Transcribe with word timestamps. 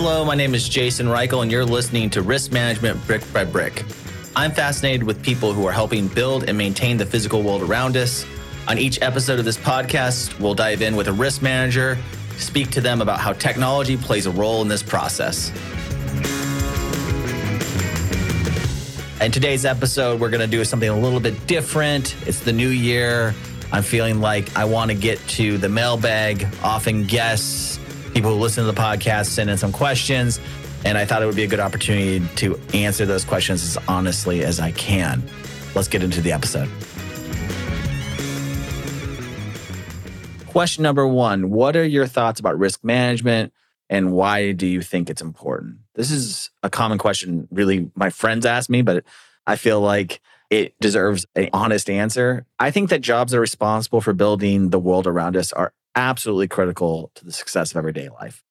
Hello, 0.00 0.24
my 0.24 0.36
name 0.36 0.54
is 0.54 0.68
Jason 0.68 1.08
Reichl, 1.08 1.42
and 1.42 1.50
you're 1.50 1.64
listening 1.64 2.08
to 2.10 2.22
Risk 2.22 2.52
Management 2.52 3.04
Brick 3.08 3.20
by 3.32 3.44
Brick. 3.44 3.82
I'm 4.36 4.52
fascinated 4.52 5.02
with 5.02 5.20
people 5.24 5.52
who 5.52 5.66
are 5.66 5.72
helping 5.72 6.06
build 6.06 6.44
and 6.44 6.56
maintain 6.56 6.96
the 6.96 7.04
physical 7.04 7.42
world 7.42 7.62
around 7.62 7.96
us. 7.96 8.24
On 8.68 8.78
each 8.78 9.02
episode 9.02 9.40
of 9.40 9.44
this 9.44 9.56
podcast, 9.56 10.38
we'll 10.38 10.54
dive 10.54 10.82
in 10.82 10.94
with 10.94 11.08
a 11.08 11.12
risk 11.12 11.42
manager, 11.42 11.98
speak 12.36 12.70
to 12.70 12.80
them 12.80 13.02
about 13.02 13.18
how 13.18 13.32
technology 13.32 13.96
plays 13.96 14.26
a 14.26 14.30
role 14.30 14.62
in 14.62 14.68
this 14.68 14.84
process. 14.84 15.50
In 19.20 19.32
today's 19.32 19.64
episode, 19.64 20.20
we're 20.20 20.30
going 20.30 20.42
to 20.42 20.46
do 20.46 20.64
something 20.64 20.90
a 20.90 20.96
little 20.96 21.18
bit 21.18 21.44
different. 21.48 22.14
It's 22.24 22.38
the 22.38 22.52
new 22.52 22.68
year. 22.68 23.34
I'm 23.72 23.82
feeling 23.82 24.20
like 24.20 24.56
I 24.56 24.64
want 24.64 24.92
to 24.92 24.96
get 24.96 25.18
to 25.30 25.58
the 25.58 25.68
mailbag. 25.68 26.46
Often 26.62 27.06
guests 27.06 27.80
people 28.18 28.34
who 28.34 28.40
listen 28.40 28.66
to 28.66 28.72
the 28.72 28.76
podcast 28.76 29.26
send 29.26 29.48
in 29.48 29.56
some 29.56 29.70
questions. 29.70 30.40
And 30.84 30.98
I 30.98 31.04
thought 31.04 31.22
it 31.22 31.26
would 31.26 31.36
be 31.36 31.44
a 31.44 31.46
good 31.46 31.60
opportunity 31.60 32.20
to 32.34 32.58
answer 32.74 33.06
those 33.06 33.24
questions 33.24 33.62
as 33.62 33.78
honestly 33.86 34.42
as 34.42 34.58
I 34.58 34.72
can. 34.72 35.22
Let's 35.76 35.86
get 35.86 36.02
into 36.02 36.20
the 36.20 36.32
episode. 36.32 36.68
Question 40.48 40.82
number 40.82 41.06
one 41.06 41.50
What 41.50 41.76
are 41.76 41.84
your 41.84 42.08
thoughts 42.08 42.40
about 42.40 42.58
risk 42.58 42.82
management 42.82 43.52
and 43.88 44.10
why 44.10 44.50
do 44.50 44.66
you 44.66 44.82
think 44.82 45.10
it's 45.10 45.22
important? 45.22 45.76
This 45.94 46.10
is 46.10 46.50
a 46.64 46.70
common 46.70 46.98
question, 46.98 47.46
really, 47.52 47.88
my 47.94 48.10
friends 48.10 48.44
ask 48.44 48.68
me, 48.68 48.82
but 48.82 49.04
I 49.46 49.54
feel 49.54 49.80
like 49.80 50.20
it 50.50 50.74
deserves 50.80 51.24
an 51.36 51.50
honest 51.52 51.88
answer. 51.88 52.46
I 52.58 52.72
think 52.72 52.90
that 52.90 53.00
jobs 53.00 53.30
that 53.30 53.38
are 53.38 53.40
responsible 53.40 54.00
for 54.00 54.12
building 54.12 54.70
the 54.70 54.80
world 54.80 55.06
around 55.06 55.36
us 55.36 55.52
are 55.52 55.72
absolutely 55.98 56.46
critical 56.46 57.10
to 57.16 57.24
the 57.24 57.32
success 57.32 57.72
of 57.72 57.76
everyday 57.76 58.08
life. 58.08 58.44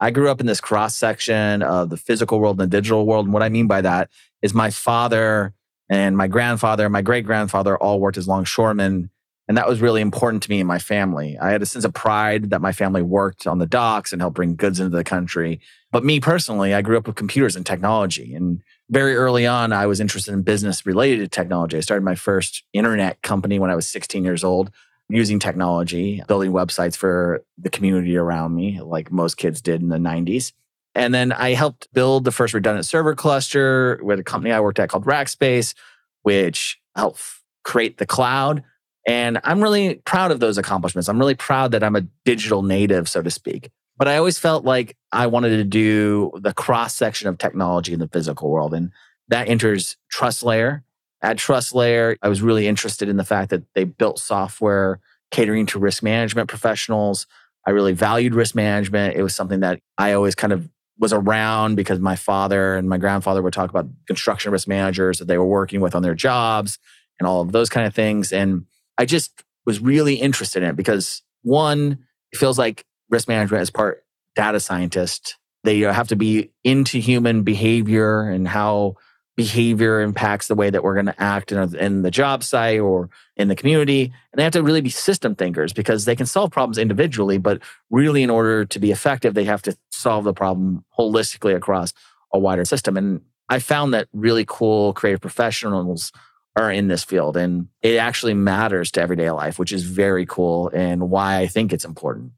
I 0.00 0.10
grew 0.10 0.28
up 0.30 0.40
in 0.40 0.46
this 0.46 0.60
cross 0.60 0.96
section 0.96 1.62
of 1.62 1.90
the 1.90 1.96
physical 1.96 2.40
world 2.40 2.60
and 2.60 2.70
the 2.70 2.76
digital 2.76 3.06
world. 3.06 3.26
And 3.26 3.32
what 3.32 3.42
I 3.42 3.48
mean 3.48 3.68
by 3.68 3.80
that 3.80 4.10
is 4.42 4.52
my 4.52 4.70
father 4.70 5.54
and 5.88 6.16
my 6.16 6.26
grandfather, 6.26 6.88
my 6.88 7.02
great 7.02 7.24
grandfather 7.24 7.76
all 7.76 8.00
worked 8.00 8.18
as 8.18 8.28
longshoremen. 8.28 9.10
And 9.46 9.56
that 9.56 9.68
was 9.68 9.80
really 9.80 10.00
important 10.00 10.42
to 10.42 10.50
me 10.50 10.60
and 10.60 10.68
my 10.68 10.78
family. 10.78 11.38
I 11.38 11.50
had 11.50 11.62
a 11.62 11.66
sense 11.66 11.84
of 11.84 11.94
pride 11.94 12.50
that 12.50 12.60
my 12.60 12.72
family 12.72 13.00
worked 13.00 13.46
on 13.46 13.58
the 13.58 13.66
docks 13.66 14.12
and 14.12 14.20
helped 14.20 14.36
bring 14.36 14.56
goods 14.56 14.78
into 14.78 14.94
the 14.94 15.04
country. 15.04 15.60
But 15.90 16.04
me 16.04 16.20
personally, 16.20 16.74
I 16.74 16.82
grew 16.82 16.98
up 16.98 17.06
with 17.06 17.16
computers 17.16 17.56
and 17.56 17.64
technology. 17.64 18.34
And 18.34 18.60
very 18.90 19.16
early 19.16 19.46
on, 19.46 19.72
I 19.72 19.86
was 19.86 20.00
interested 20.00 20.34
in 20.34 20.42
business 20.42 20.84
related 20.84 21.20
to 21.20 21.28
technology. 21.28 21.76
I 21.76 21.80
started 21.80 22.04
my 22.04 22.14
first 22.14 22.64
internet 22.72 23.22
company 23.22 23.58
when 23.58 23.70
I 23.70 23.76
was 23.76 23.86
16 23.86 24.22
years 24.24 24.44
old 24.44 24.70
using 25.08 25.38
technology, 25.38 26.22
building 26.28 26.52
websites 26.52 26.96
for 26.96 27.42
the 27.56 27.70
community 27.70 28.16
around 28.16 28.54
me, 28.54 28.80
like 28.80 29.10
most 29.10 29.36
kids 29.36 29.62
did 29.62 29.80
in 29.80 29.88
the 29.88 29.96
90s. 29.96 30.52
And 30.94 31.14
then 31.14 31.32
I 31.32 31.54
helped 31.54 31.88
build 31.92 32.24
the 32.24 32.32
first 32.32 32.54
redundant 32.54 32.84
server 32.84 33.14
cluster 33.14 34.00
with 34.02 34.18
a 34.18 34.24
company 34.24 34.52
I 34.52 34.60
worked 34.60 34.78
at 34.78 34.88
called 34.88 35.04
Rackspace, 35.04 35.74
which 36.22 36.78
helped 36.96 37.22
create 37.64 37.98
the 37.98 38.06
cloud. 38.06 38.62
And 39.06 39.40
I'm 39.44 39.62
really 39.62 39.96
proud 40.04 40.30
of 40.30 40.40
those 40.40 40.58
accomplishments. 40.58 41.08
I'm 41.08 41.18
really 41.18 41.34
proud 41.34 41.72
that 41.72 41.82
I'm 41.82 41.96
a 41.96 42.02
digital 42.24 42.62
native, 42.62 43.08
so 43.08 43.22
to 43.22 43.30
speak. 43.30 43.70
But 43.96 44.08
I 44.08 44.16
always 44.16 44.38
felt 44.38 44.64
like 44.64 44.96
I 45.12 45.26
wanted 45.26 45.50
to 45.50 45.64
do 45.64 46.30
the 46.34 46.52
cross 46.52 46.94
section 46.94 47.28
of 47.28 47.38
technology 47.38 47.92
in 47.92 48.00
the 48.00 48.08
physical 48.08 48.50
world. 48.50 48.74
And 48.74 48.90
that 49.28 49.48
enters 49.48 49.96
TrustLayer, 50.12 50.82
at 51.22 51.36
TrustLayer, 51.36 52.16
I 52.22 52.28
was 52.28 52.42
really 52.42 52.66
interested 52.66 53.08
in 53.08 53.16
the 53.16 53.24
fact 53.24 53.50
that 53.50 53.62
they 53.74 53.84
built 53.84 54.18
software 54.18 55.00
catering 55.30 55.66
to 55.66 55.78
risk 55.78 56.02
management 56.02 56.48
professionals. 56.48 57.26
I 57.66 57.70
really 57.70 57.92
valued 57.92 58.34
risk 58.34 58.54
management. 58.54 59.16
It 59.16 59.22
was 59.22 59.34
something 59.34 59.60
that 59.60 59.80
I 59.98 60.12
always 60.12 60.34
kind 60.34 60.52
of 60.52 60.68
was 60.98 61.12
around 61.12 61.76
because 61.76 62.00
my 62.00 62.16
father 62.16 62.74
and 62.74 62.88
my 62.88 62.98
grandfather 62.98 63.42
would 63.42 63.52
talk 63.52 63.70
about 63.70 63.88
construction 64.06 64.52
risk 64.52 64.66
managers 64.66 65.18
that 65.18 65.26
they 65.28 65.38
were 65.38 65.46
working 65.46 65.80
with 65.80 65.94
on 65.94 66.02
their 66.02 66.14
jobs 66.14 66.78
and 67.20 67.26
all 67.26 67.40
of 67.40 67.52
those 67.52 67.68
kind 67.68 67.86
of 67.86 67.94
things. 67.94 68.32
And 68.32 68.66
I 68.96 69.04
just 69.04 69.44
was 69.66 69.80
really 69.80 70.14
interested 70.14 70.62
in 70.62 70.70
it 70.70 70.76
because 70.76 71.22
one, 71.42 71.98
it 72.32 72.38
feels 72.38 72.58
like 72.58 72.84
risk 73.10 73.28
management 73.28 73.62
is 73.62 73.70
part 73.70 74.04
data 74.34 74.60
scientist. 74.60 75.36
They 75.64 75.84
uh, 75.84 75.92
have 75.92 76.08
to 76.08 76.16
be 76.16 76.50
into 76.64 76.98
human 76.98 77.42
behavior 77.42 78.22
and 78.28 78.46
how 78.46 78.96
behavior 79.38 80.00
impacts 80.00 80.48
the 80.48 80.56
way 80.56 80.68
that 80.68 80.82
we're 80.82 80.94
going 80.94 81.06
to 81.06 81.22
act 81.22 81.52
in, 81.52 81.76
in, 81.76 82.02
the 82.02 82.10
job 82.10 82.42
site 82.42 82.80
or 82.80 83.08
in 83.36 83.46
the 83.46 83.54
community. 83.54 84.02
And 84.02 84.12
they 84.34 84.42
have 84.42 84.52
to 84.54 84.64
really 84.64 84.80
be 84.80 84.90
system 84.90 85.36
thinkers 85.36 85.72
because 85.72 86.06
they 86.06 86.16
can 86.16 86.26
solve 86.26 86.50
problems 86.50 86.76
individually, 86.76 87.38
but 87.38 87.62
really, 87.88 88.24
in 88.24 88.30
order 88.30 88.64
to 88.64 88.78
be 88.80 88.90
effective, 88.90 89.34
they 89.34 89.44
have 89.44 89.62
to 89.62 89.78
solve 89.92 90.24
the 90.24 90.34
problem 90.34 90.84
holistically 90.98 91.54
across 91.54 91.92
a 92.32 92.38
wider 92.38 92.64
system. 92.64 92.96
And 92.96 93.20
I 93.48 93.60
found 93.60 93.94
that 93.94 94.08
really 94.12 94.44
cool 94.44 94.92
creative 94.92 95.20
professionals 95.20 96.10
are 96.56 96.72
in 96.72 96.88
this 96.88 97.04
field 97.04 97.36
and 97.36 97.68
it 97.80 97.96
actually 97.96 98.34
matters 98.34 98.90
to 98.90 99.00
everyday 99.00 99.30
life, 99.30 99.56
which 99.56 99.72
is 99.72 99.84
very 99.84 100.26
cool 100.26 100.68
and 100.74 101.10
why 101.10 101.38
I 101.38 101.46
think 101.46 101.72
it's 101.72 101.84
important. 101.84 102.32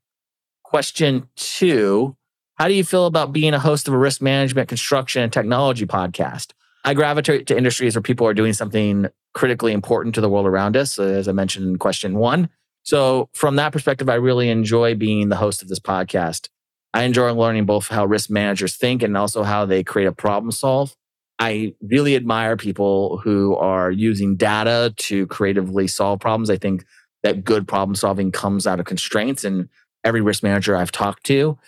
Question 0.65 1.31
two 1.35 2.15
How 2.57 2.69
do 2.69 2.75
you 2.75 2.85
feel 2.85 3.07
about 3.07 3.33
being 3.33 3.55
a 3.55 3.59
host 3.59 3.89
of 3.89 3.95
a 3.95 3.99
risk 3.99 4.21
management, 4.21 4.69
construction, 4.69 5.23
and 5.23 5.33
technology 5.33 5.87
podcast? 5.87 6.53
I 6.85 6.95
gravitate 6.95 7.47
to 7.49 7.57
industries 7.57 7.95
where 7.95 8.03
people 8.03 8.27
are 8.27 8.35
doing 8.35 8.53
something 8.53 9.07
critically 9.35 9.73
important 9.73 10.15
to 10.15 10.21
the 10.21 10.29
world 10.29 10.47
around 10.47 10.77
us, 10.77 10.99
uh, 10.99 11.05
as 11.05 11.29
I 11.29 11.33
mentioned 11.33 11.67
in 11.67 11.79
question 11.79 12.15
one. 12.15 12.49
So, 12.83 13.29
from 13.35 13.57
that 13.57 13.73
perspective, 13.73 14.09
I 14.09 14.15
really 14.15 14.49
enjoy 14.49 14.95
being 14.95 15.29
the 15.29 15.37
host 15.37 15.63
of 15.63 15.69
this 15.69 15.79
podcast. 15.79 16.49
I 16.95 17.03
enjoy 17.03 17.33
learning 17.33 17.67
both 17.67 17.89
how 17.89 18.07
risk 18.07 18.31
managers 18.31 18.77
think 18.77 19.03
and 19.03 19.17
also 19.17 19.43
how 19.43 19.65
they 19.65 19.85
create 19.85 20.07
a 20.07 20.13
problem 20.13 20.51
solve. 20.51 20.97
I 21.39 21.75
really 21.81 22.17
admire 22.17 22.57
people 22.57 23.19
who 23.19 23.57
are 23.57 23.91
using 23.91 24.37
data 24.37 24.93
to 24.97 25.27
creatively 25.27 25.87
solve 25.87 26.21
problems. 26.21 26.51
I 26.51 26.57
think 26.57 26.85
that 27.23 27.45
good 27.45 27.69
problem 27.69 27.95
solving 27.95 28.33
comes 28.33 28.67
out 28.67 28.81
of 28.81 28.87
constraints. 28.87 29.45
And 29.45 29.69
every 30.05 30.21
risk 30.21 30.43
manager 30.43 30.77
I've 30.77 30.93
talked 30.93 31.25
to 31.25 31.59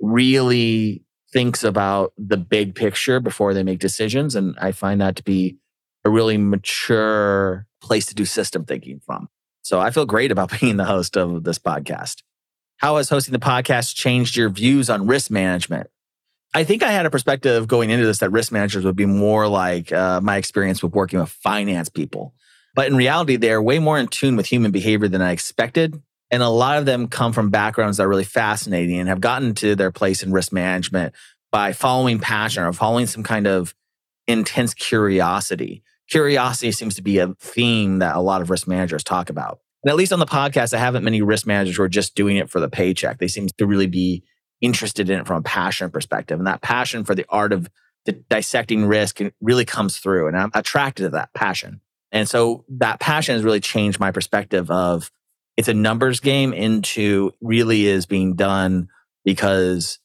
really 0.00 1.04
thinks 1.32 1.64
about 1.64 2.12
the 2.18 2.36
big 2.36 2.74
picture 2.74 3.20
before 3.20 3.54
they 3.54 3.62
make 3.62 3.78
decisions. 3.78 4.34
And 4.34 4.56
I 4.60 4.72
find 4.72 5.00
that 5.00 5.16
to 5.16 5.22
be 5.22 5.56
a 6.04 6.10
really 6.10 6.36
mature 6.36 7.66
place 7.80 8.06
to 8.06 8.14
do 8.14 8.24
system 8.24 8.64
thinking 8.64 9.00
from. 9.04 9.28
So 9.62 9.80
I 9.80 9.90
feel 9.90 10.06
great 10.06 10.30
about 10.30 10.52
being 10.60 10.76
the 10.76 10.84
host 10.84 11.16
of 11.16 11.44
this 11.44 11.58
podcast. 11.58 12.22
How 12.76 12.96
has 12.96 13.08
hosting 13.08 13.32
the 13.32 13.38
podcast 13.38 13.94
changed 13.94 14.36
your 14.36 14.50
views 14.50 14.90
on 14.90 15.06
risk 15.06 15.30
management? 15.30 15.88
I 16.54 16.64
think 16.64 16.82
I 16.82 16.90
had 16.90 17.06
a 17.06 17.10
perspective 17.10 17.66
going 17.66 17.90
into 17.90 18.04
this 18.04 18.18
that 18.18 18.30
risk 18.30 18.52
managers 18.52 18.84
would 18.84 18.96
be 18.96 19.06
more 19.06 19.48
like 19.48 19.90
uh, 19.90 20.20
my 20.20 20.36
experience 20.36 20.82
with 20.82 20.92
working 20.92 21.18
with 21.18 21.30
finance 21.30 21.88
people. 21.88 22.34
But 22.74 22.88
in 22.88 22.96
reality, 22.96 23.36
they're 23.36 23.62
way 23.62 23.78
more 23.78 23.98
in 23.98 24.08
tune 24.08 24.36
with 24.36 24.46
human 24.46 24.70
behavior 24.70 25.08
than 25.08 25.22
I 25.22 25.32
expected. 25.32 26.02
And 26.32 26.42
a 26.42 26.48
lot 26.48 26.78
of 26.78 26.86
them 26.86 27.08
come 27.08 27.34
from 27.34 27.50
backgrounds 27.50 27.98
that 27.98 28.04
are 28.04 28.08
really 28.08 28.24
fascinating 28.24 28.98
and 28.98 29.08
have 29.08 29.20
gotten 29.20 29.54
to 29.56 29.76
their 29.76 29.92
place 29.92 30.22
in 30.22 30.32
risk 30.32 30.50
management 30.50 31.14
by 31.52 31.74
following 31.74 32.18
passion 32.18 32.64
or 32.64 32.72
following 32.72 33.06
some 33.06 33.22
kind 33.22 33.46
of 33.46 33.74
intense 34.26 34.72
curiosity. 34.72 35.82
Curiosity 36.08 36.72
seems 36.72 36.94
to 36.94 37.02
be 37.02 37.18
a 37.18 37.34
theme 37.38 37.98
that 37.98 38.16
a 38.16 38.20
lot 38.20 38.40
of 38.40 38.48
risk 38.48 38.66
managers 38.66 39.04
talk 39.04 39.28
about. 39.28 39.60
And 39.84 39.90
at 39.90 39.96
least 39.96 40.12
on 40.12 40.20
the 40.20 40.26
podcast, 40.26 40.72
I 40.72 40.78
haven't 40.78 41.04
many 41.04 41.20
risk 41.20 41.46
managers 41.46 41.76
who 41.76 41.82
are 41.82 41.88
just 41.88 42.14
doing 42.14 42.38
it 42.38 42.48
for 42.48 42.60
the 42.60 42.68
paycheck. 42.68 43.18
They 43.18 43.28
seem 43.28 43.48
to 43.58 43.66
really 43.66 43.86
be 43.86 44.24
interested 44.62 45.10
in 45.10 45.20
it 45.20 45.26
from 45.26 45.38
a 45.38 45.42
passion 45.42 45.90
perspective. 45.90 46.38
And 46.38 46.46
that 46.46 46.62
passion 46.62 47.04
for 47.04 47.14
the 47.14 47.26
art 47.28 47.52
of 47.52 47.68
the 48.06 48.12
dissecting 48.12 48.86
risk 48.86 49.20
really 49.42 49.64
comes 49.64 49.98
through. 49.98 50.28
And 50.28 50.36
I'm 50.36 50.50
attracted 50.54 51.02
to 51.02 51.08
that 51.10 51.34
passion. 51.34 51.82
And 52.10 52.28
so 52.28 52.64
that 52.68 53.00
passion 53.00 53.34
has 53.34 53.44
really 53.44 53.60
changed 53.60 54.00
my 54.00 54.10
perspective 54.12 54.70
of 54.70 55.10
it's 55.56 55.68
a 55.68 55.74
numbers 55.74 56.20
game 56.20 56.52
into 56.52 57.32
really 57.40 57.86
is 57.86 58.06
being 58.06 58.34
done 58.34 58.88
because 59.24 59.98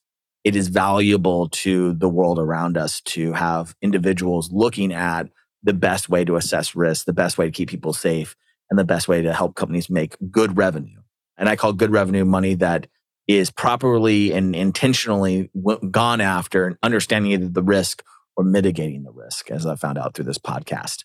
it 0.43 0.55
is 0.55 0.67
valuable 0.67 1.49
to 1.49 1.93
the 1.93 2.09
world 2.09 2.39
around 2.39 2.77
us 2.77 3.01
to 3.01 3.33
have 3.33 3.75
individuals 3.81 4.51
looking 4.51 4.93
at 4.93 5.27
the 5.63 5.73
best 5.73 6.09
way 6.09 6.23
to 6.23 6.35
assess 6.35 6.75
risk, 6.75 7.05
the 7.05 7.13
best 7.13 7.37
way 7.37 7.45
to 7.45 7.51
keep 7.51 7.69
people 7.69 7.93
safe, 7.93 8.35
and 8.69 8.77
the 8.77 8.85
best 8.85 9.07
way 9.07 9.21
to 9.21 9.33
help 9.33 9.55
companies 9.55 9.89
make 9.89 10.15
good 10.31 10.57
revenue. 10.57 11.01
And 11.37 11.49
I 11.49 11.55
call 11.55 11.73
good 11.73 11.91
revenue 11.91 12.25
money 12.25 12.55
that 12.55 12.87
is 13.27 13.51
properly 13.51 14.31
and 14.31 14.55
intentionally 14.55 15.51
gone 15.91 16.21
after 16.21 16.65
and 16.65 16.77
understanding 16.81 17.33
either 17.33 17.49
the 17.49 17.63
risk 17.63 18.03
or 18.37 18.43
mitigating 18.43 19.03
the 19.03 19.11
risk, 19.11 19.51
as 19.51 19.65
I 19.65 19.75
found 19.75 19.97
out 19.97 20.13
through 20.13 20.25
this 20.25 20.37
podcast. 20.37 21.03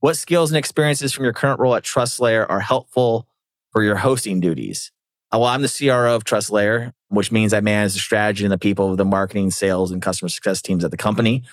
What 0.00 0.16
skills 0.16 0.50
and 0.50 0.58
experiences 0.58 1.12
from 1.12 1.24
your 1.24 1.32
current 1.32 1.60
role 1.60 1.74
at 1.74 1.84
TrustLayer 1.84 2.46
are 2.48 2.60
helpful 2.60 3.26
for 3.72 3.82
your 3.82 3.96
hosting 3.96 4.40
duties. 4.40 4.92
Uh, 5.32 5.38
well, 5.38 5.48
I'm 5.48 5.62
the 5.62 5.68
CRO 5.68 6.16
of 6.16 6.24
TrustLayer, 6.24 6.92
which 7.08 7.30
means 7.30 7.52
I 7.52 7.60
manage 7.60 7.92
the 7.92 8.00
strategy 8.00 8.44
and 8.44 8.52
the 8.52 8.58
people 8.58 8.90
of 8.90 8.96
the 8.96 9.04
marketing, 9.04 9.50
sales, 9.50 9.90
and 9.90 10.02
customer 10.02 10.28
success 10.28 10.60
teams 10.60 10.84
at 10.84 10.90
the 10.90 10.96
company. 10.96 11.44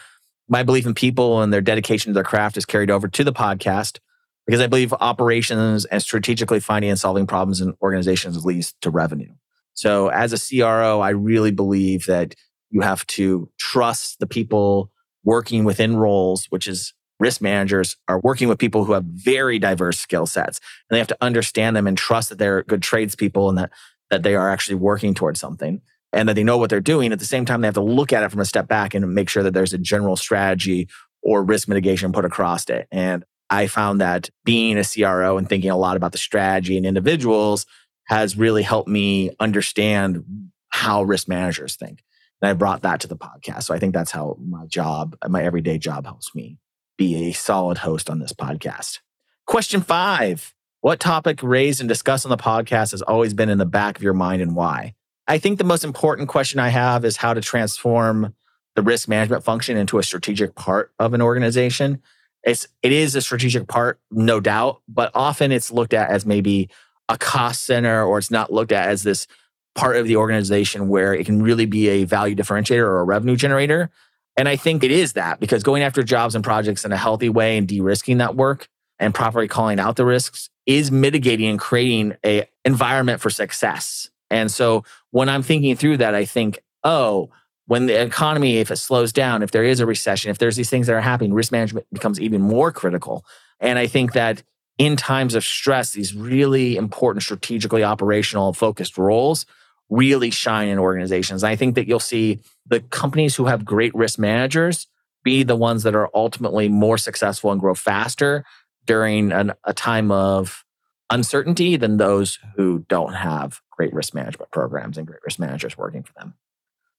My 0.49 0.63
belief 0.63 0.85
in 0.85 0.93
people 0.93 1.41
and 1.41 1.53
their 1.53 1.61
dedication 1.61 2.09
to 2.09 2.13
their 2.13 2.23
craft 2.23 2.57
is 2.57 2.65
carried 2.65 2.89
over 2.89 3.07
to 3.07 3.23
the 3.23 3.33
podcast 3.33 3.99
because 4.45 4.61
I 4.61 4.67
believe 4.67 4.93
operations 4.93 5.85
and 5.85 6.01
strategically 6.01 6.59
finding 6.59 6.89
and 6.89 6.99
solving 6.99 7.27
problems 7.27 7.61
in 7.61 7.73
organizations 7.81 8.43
leads 8.45 8.73
to 8.81 8.89
revenue. 8.89 9.33
So 9.73 10.07
as 10.07 10.33
a 10.33 10.39
CRO, 10.39 11.01
I 11.01 11.09
really 11.09 11.51
believe 11.51 12.05
that 12.07 12.33
You 12.69 12.81
have 12.81 13.05
to 13.07 13.49
trust 13.57 14.19
the 14.19 14.27
people 14.27 14.91
working 15.23 15.63
within 15.63 15.95
roles, 15.95 16.47
which 16.47 16.67
is 16.67 16.93
risk 17.19 17.41
managers 17.41 17.95
are 18.07 18.19
working 18.19 18.47
with 18.47 18.59
people 18.59 18.85
who 18.85 18.93
have 18.93 19.03
very 19.03 19.59
diverse 19.59 19.99
skill 19.99 20.25
sets 20.25 20.59
and 20.89 20.95
they 20.95 20.99
have 20.99 21.07
to 21.07 21.17
understand 21.21 21.75
them 21.75 21.87
and 21.87 21.97
trust 21.97 22.29
that 22.29 22.37
they're 22.37 22.63
good 22.63 22.81
tradespeople 22.81 23.49
and 23.49 23.57
that, 23.57 23.71
that 24.09 24.23
they 24.23 24.35
are 24.35 24.49
actually 24.49 24.75
working 24.75 25.13
towards 25.13 25.39
something 25.39 25.81
and 26.13 26.29
that 26.29 26.35
they 26.35 26.43
know 26.43 26.57
what 26.57 26.69
they're 26.69 26.79
doing. 26.79 27.11
At 27.11 27.19
the 27.19 27.25
same 27.25 27.45
time, 27.45 27.61
they 27.61 27.67
have 27.67 27.75
to 27.75 27.81
look 27.81 28.13
at 28.13 28.23
it 28.23 28.31
from 28.31 28.39
a 28.39 28.45
step 28.45 28.67
back 28.67 28.93
and 28.93 29.13
make 29.13 29.29
sure 29.29 29.43
that 29.43 29.53
there's 29.53 29.73
a 29.73 29.77
general 29.77 30.15
strategy 30.15 30.87
or 31.21 31.43
risk 31.43 31.67
mitigation 31.67 32.13
put 32.13 32.25
across 32.25 32.69
it. 32.69 32.87
And 32.91 33.25
I 33.49 33.67
found 33.67 34.01
that 34.01 34.29
being 34.43 34.77
a 34.77 34.83
CRO 34.83 35.37
and 35.37 35.47
thinking 35.47 35.69
a 35.69 35.77
lot 35.77 35.97
about 35.97 36.11
the 36.11 36.17
strategy 36.17 36.77
and 36.77 36.85
individuals 36.85 37.65
has 38.05 38.37
really 38.37 38.63
helped 38.63 38.89
me 38.89 39.31
understand 39.39 40.23
how 40.69 41.03
risk 41.03 41.27
managers 41.27 41.75
think. 41.75 42.03
And 42.41 42.49
I 42.49 42.53
brought 42.53 42.83
that 42.83 43.01
to 43.01 43.07
the 43.07 43.17
podcast. 43.17 43.63
So 43.63 43.73
I 43.73 43.79
think 43.79 43.93
that's 43.93 44.11
how 44.11 44.37
my 44.39 44.65
job, 44.65 45.17
my 45.27 45.43
everyday 45.43 45.77
job 45.77 46.05
helps 46.05 46.35
me 46.35 46.57
be 46.97 47.29
a 47.29 47.31
solid 47.31 47.79
host 47.79 48.09
on 48.09 48.19
this 48.19 48.33
podcast. 48.33 48.99
Question 49.45 49.81
five 49.81 50.53
What 50.81 50.99
topic 50.99 51.41
raised 51.41 51.79
and 51.79 51.87
discussed 51.87 52.25
on 52.25 52.29
the 52.29 52.37
podcast 52.37 52.91
has 52.91 53.01
always 53.01 53.33
been 53.33 53.49
in 53.49 53.57
the 53.57 53.65
back 53.65 53.97
of 53.97 54.03
your 54.03 54.13
mind 54.13 54.41
and 54.41 54.55
why? 54.55 54.95
I 55.27 55.37
think 55.37 55.57
the 55.57 55.63
most 55.63 55.83
important 55.83 56.29
question 56.29 56.59
I 56.59 56.69
have 56.69 57.05
is 57.05 57.17
how 57.17 57.33
to 57.33 57.41
transform 57.41 58.33
the 58.75 58.81
risk 58.81 59.07
management 59.07 59.43
function 59.43 59.77
into 59.77 59.99
a 59.99 60.03
strategic 60.03 60.55
part 60.55 60.91
of 60.99 61.13
an 61.13 61.21
organization. 61.21 62.01
It's 62.43 62.67
it 62.81 62.91
is 62.91 63.15
a 63.15 63.21
strategic 63.21 63.67
part, 63.67 63.99
no 64.11 64.39
doubt, 64.39 64.81
but 64.87 65.11
often 65.13 65.51
it's 65.51 65.71
looked 65.71 65.93
at 65.93 66.09
as 66.09 66.25
maybe 66.25 66.69
a 67.09 67.17
cost 67.17 67.63
center 67.63 68.03
or 68.03 68.17
it's 68.17 68.31
not 68.31 68.51
looked 68.51 68.71
at 68.71 68.89
as 68.89 69.03
this 69.03 69.27
part 69.75 69.95
of 69.95 70.07
the 70.07 70.15
organization 70.15 70.89
where 70.89 71.13
it 71.13 71.25
can 71.25 71.41
really 71.41 71.65
be 71.65 71.87
a 71.87 72.03
value 72.03 72.35
differentiator 72.35 72.79
or 72.79 72.99
a 72.99 73.03
revenue 73.03 73.35
generator. 73.35 73.89
And 74.37 74.47
I 74.47 74.55
think 74.55 74.83
it 74.83 74.91
is 74.91 75.13
that 75.13 75.39
because 75.39 75.63
going 75.63 75.81
after 75.81 76.03
jobs 76.03 76.35
and 76.35 76.43
projects 76.43 76.85
in 76.85 76.91
a 76.91 76.97
healthy 76.97 77.27
way 77.27 77.57
and 77.57 77.67
de-risking 77.67 78.19
that 78.19 78.35
work 78.35 78.69
and 78.99 79.13
properly 79.13 79.47
calling 79.47 79.79
out 79.79 79.95
the 79.95 80.05
risks 80.05 80.49
is 80.67 80.91
mitigating 80.91 81.49
and 81.49 81.59
creating 81.59 82.15
a 82.23 82.47
environment 82.63 83.19
for 83.19 83.29
success. 83.31 84.09
And 84.29 84.51
so 84.51 84.83
when 85.11 85.27
I'm 85.29 85.41
thinking 85.41 85.75
through 85.75 85.97
that, 85.97 86.13
I 86.13 86.25
think, 86.25 86.59
oh, 86.83 87.29
when 87.65 87.87
the 87.87 88.01
economy, 88.01 88.57
if 88.57 88.71
it 88.71 88.77
slows 88.77 89.11
down, 89.11 89.43
if 89.43 89.51
there 89.51 89.63
is 89.63 89.79
a 89.79 89.85
recession, 89.85 90.31
if 90.31 90.37
there's 90.37 90.55
these 90.55 90.69
things 90.69 90.87
that 90.87 90.93
are 90.93 91.01
happening, 91.01 91.33
risk 91.33 91.51
management 91.51 91.87
becomes 91.91 92.19
even 92.19 92.41
more 92.41 92.71
critical. 92.71 93.25
And 93.59 93.79
I 93.79 93.87
think 93.87 94.13
that 94.13 94.43
in 94.77 94.95
times 94.95 95.33
of 95.33 95.43
stress, 95.43 95.91
these 95.91 96.13
really 96.13 96.77
important 96.77 97.23
strategically 97.23 97.83
operational 97.83 98.53
focused 98.53 98.97
roles 98.97 99.45
really 99.89 100.29
shine 100.29 100.67
in 100.67 100.79
organizations. 100.79 101.43
I 101.43 101.55
think 101.55 101.75
that 101.75 101.87
you'll 101.87 101.99
see 101.99 102.39
the 102.65 102.81
companies 102.81 103.35
who 103.35 103.45
have 103.45 103.63
great 103.63 103.95
risk 103.95 104.19
managers 104.19 104.87
be 105.23 105.43
the 105.43 105.55
ones 105.55 105.83
that 105.83 105.95
are 105.95 106.09
ultimately 106.13 106.69
more 106.69 106.97
successful 106.97 107.51
and 107.51 107.59
grow 107.59 107.73
faster 107.73 108.45
during 108.85 109.31
an, 109.31 109.53
a 109.63 109.73
time 109.73 110.11
of 110.11 110.63
uncertainty 111.09 111.77
than 111.77 111.97
those 111.97 112.39
who 112.55 112.85
don't 112.89 113.13
have 113.13 113.61
great 113.71 113.93
risk 113.93 114.13
management 114.13 114.51
programs 114.51 114.97
and 114.97 115.07
great 115.07 115.19
risk 115.25 115.39
managers 115.39 115.77
working 115.77 116.03
for 116.03 116.13
them. 116.17 116.33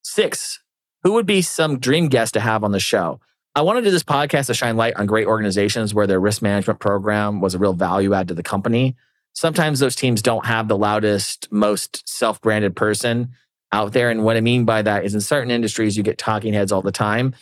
Six, 0.02 0.60
who 1.02 1.12
would 1.12 1.26
be 1.26 1.42
some 1.42 1.78
dream 1.78 2.08
guest 2.08 2.34
to 2.34 2.40
have 2.40 2.64
on 2.64 2.72
the 2.72 2.80
show? 2.80 3.20
I 3.54 3.62
want 3.62 3.78
to 3.78 3.82
do 3.82 3.90
this 3.90 4.04
podcast 4.04 4.46
to 4.46 4.54
shine 4.54 4.76
light 4.76 4.94
on 4.96 5.06
great 5.06 5.26
organizations 5.26 5.92
where 5.92 6.06
their 6.06 6.20
risk 6.20 6.42
management 6.42 6.80
program 6.80 7.40
was 7.40 7.54
a 7.54 7.58
real 7.58 7.72
value 7.72 8.14
add 8.14 8.28
to 8.28 8.34
the 8.34 8.42
company 8.42 8.96
sometimes 9.32 9.80
those 9.80 9.96
teams 9.96 10.22
don't 10.22 10.46
have 10.46 10.68
the 10.68 10.76
loudest, 10.76 11.50
most 11.50 12.08
self 12.08 12.40
branded 12.40 12.76
person 12.76 13.32
out 13.72 13.92
there. 13.92 14.10
And 14.10 14.24
what 14.24 14.36
I 14.36 14.40
mean 14.40 14.64
by 14.64 14.82
that 14.82 15.04
is 15.04 15.14
in 15.14 15.20
certain 15.20 15.50
industries, 15.50 15.96
you 15.96 16.02
get 16.02 16.18
talking 16.18 16.54
heads 16.54 16.72
all 16.72 16.82
the 16.82 16.92
time. 16.92 17.34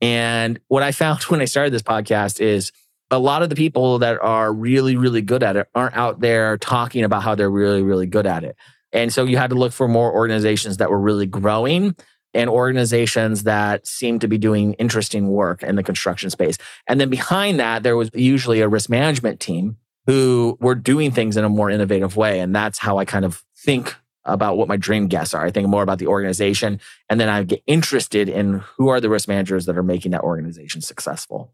And 0.00 0.60
what 0.68 0.82
I 0.82 0.92
found 0.92 1.22
when 1.24 1.40
I 1.40 1.46
started 1.46 1.72
this 1.72 1.82
podcast 1.82 2.40
is 2.40 2.72
a 3.10 3.18
lot 3.18 3.42
of 3.42 3.48
the 3.48 3.56
people 3.56 3.98
that 3.98 4.20
are 4.22 4.52
really, 4.52 4.96
really 4.96 5.22
good 5.22 5.42
at 5.42 5.56
it 5.56 5.68
aren't 5.74 5.96
out 5.96 6.20
there 6.20 6.56
talking 6.58 7.02
about 7.02 7.22
how 7.22 7.34
they're 7.34 7.50
really, 7.50 7.82
really 7.82 8.06
good 8.06 8.26
at 8.26 8.44
it. 8.44 8.56
And 8.92 9.12
so 9.12 9.24
you 9.24 9.36
had 9.36 9.50
to 9.50 9.56
look 9.56 9.72
for 9.72 9.88
more 9.88 10.12
organizations 10.12 10.76
that 10.78 10.90
were 10.90 11.00
really 11.00 11.26
growing 11.26 11.96
and 12.34 12.48
organizations 12.48 13.44
that 13.44 13.86
seemed 13.86 14.20
to 14.20 14.28
be 14.28 14.38
doing 14.38 14.74
interesting 14.74 15.28
work 15.28 15.62
in 15.62 15.74
the 15.74 15.82
construction 15.82 16.30
space. 16.30 16.56
And 16.86 17.00
then 17.00 17.10
behind 17.10 17.58
that, 17.58 17.82
there 17.82 17.96
was 17.96 18.10
usually 18.14 18.60
a 18.60 18.68
risk 18.68 18.88
management 18.88 19.40
team 19.40 19.76
who 20.06 20.56
were 20.60 20.74
doing 20.74 21.10
things 21.10 21.36
in 21.36 21.44
a 21.44 21.48
more 21.48 21.70
innovative 21.70 22.16
way. 22.16 22.40
And 22.40 22.54
that's 22.54 22.78
how 22.78 22.98
I 22.98 23.04
kind 23.04 23.24
of 23.24 23.44
think 23.56 23.96
about 24.24 24.56
what 24.56 24.68
my 24.68 24.76
dream 24.76 25.08
guests 25.08 25.34
are. 25.34 25.44
I 25.44 25.50
think 25.50 25.68
more 25.68 25.82
about 25.82 25.98
the 25.98 26.06
organization. 26.06 26.80
And 27.08 27.20
then 27.20 27.28
I 27.28 27.42
get 27.42 27.62
interested 27.66 28.28
in 28.28 28.58
who 28.76 28.88
are 28.88 29.00
the 29.00 29.08
risk 29.08 29.28
managers 29.28 29.66
that 29.66 29.76
are 29.76 29.82
making 29.82 30.12
that 30.12 30.22
organization 30.22 30.80
successful. 30.80 31.52